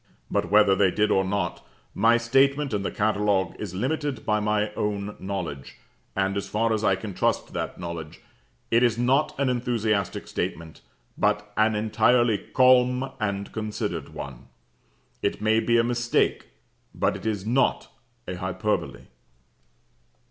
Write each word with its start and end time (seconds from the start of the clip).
But 0.31 0.49
whether 0.49 0.73
they 0.75 0.89
did 0.89 1.11
or 1.11 1.23
not, 1.23 1.63
my 1.93 2.17
statement 2.17 2.73
in 2.73 2.81
the 2.81 2.89
catalogue 2.89 3.55
is 3.59 3.75
limited 3.75 4.25
by 4.25 4.39
my 4.39 4.73
own 4.73 5.15
knowledge: 5.19 5.75
and, 6.15 6.35
as 6.37 6.47
far 6.49 6.73
as 6.73 6.83
I 6.83 6.95
can 6.95 7.13
trust 7.13 7.53
that 7.53 7.79
knowledge, 7.79 8.19
it 8.71 8.81
is 8.81 8.97
not 8.97 9.39
an 9.39 9.47
enthusiastic 9.47 10.27
statement, 10.27 10.81
but 11.19 11.53
an 11.55 11.75
entirely 11.75 12.39
calm 12.39 13.11
and 13.19 13.51
considered 13.51 14.09
one. 14.09 14.47
It 15.21 15.39
may 15.39 15.59
be 15.59 15.77
a 15.77 15.83
mistake 15.83 16.47
but 16.95 17.15
it 17.15 17.27
is 17.27 17.45
not 17.45 17.89
a 18.27 18.37
hyperbole." 18.37 19.01